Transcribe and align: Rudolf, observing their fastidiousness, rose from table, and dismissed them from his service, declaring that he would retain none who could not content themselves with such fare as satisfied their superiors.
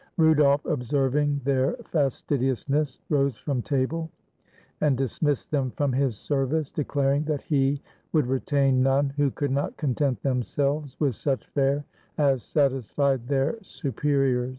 Rudolf, 0.17 0.65
observing 0.65 1.41
their 1.43 1.73
fastidiousness, 1.91 2.97
rose 3.09 3.37
from 3.37 3.61
table, 3.61 4.09
and 4.81 4.97
dismissed 4.97 5.51
them 5.51 5.69
from 5.77 5.93
his 5.93 6.17
service, 6.17 6.71
declaring 6.71 7.23
that 7.25 7.43
he 7.43 7.83
would 8.11 8.25
retain 8.25 8.81
none 8.81 9.13
who 9.15 9.29
could 9.29 9.51
not 9.51 9.77
content 9.77 10.23
themselves 10.23 10.99
with 10.99 11.13
such 11.13 11.45
fare 11.49 11.85
as 12.17 12.41
satisfied 12.41 13.27
their 13.27 13.59
superiors. 13.61 14.49